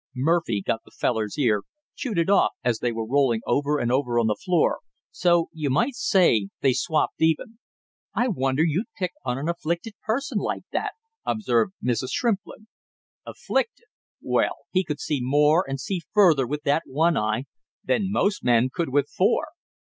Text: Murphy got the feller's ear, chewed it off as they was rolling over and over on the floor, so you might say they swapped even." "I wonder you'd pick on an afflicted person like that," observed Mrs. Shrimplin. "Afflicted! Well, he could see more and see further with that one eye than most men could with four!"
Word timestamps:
Murphy 0.15 0.63
got 0.65 0.79
the 0.83 0.89
feller's 0.89 1.37
ear, 1.37 1.61
chewed 1.93 2.17
it 2.17 2.27
off 2.27 2.53
as 2.63 2.79
they 2.79 2.91
was 2.91 3.07
rolling 3.07 3.39
over 3.45 3.77
and 3.77 3.91
over 3.91 4.17
on 4.19 4.25
the 4.25 4.33
floor, 4.35 4.79
so 5.11 5.47
you 5.53 5.69
might 5.69 5.93
say 5.93 6.49
they 6.61 6.73
swapped 6.73 7.21
even." 7.21 7.59
"I 8.15 8.27
wonder 8.27 8.63
you'd 8.63 8.87
pick 8.97 9.11
on 9.23 9.37
an 9.37 9.47
afflicted 9.47 9.93
person 10.03 10.39
like 10.39 10.63
that," 10.71 10.93
observed 11.23 11.73
Mrs. 11.85 12.09
Shrimplin. 12.13 12.65
"Afflicted! 13.27 13.85
Well, 14.23 14.55
he 14.71 14.83
could 14.83 14.99
see 14.99 15.19
more 15.21 15.63
and 15.69 15.79
see 15.79 16.01
further 16.15 16.47
with 16.47 16.63
that 16.63 16.81
one 16.87 17.15
eye 17.15 17.43
than 17.83 18.11
most 18.11 18.43
men 18.43 18.69
could 18.73 18.89
with 18.89 19.07
four!" 19.07 19.49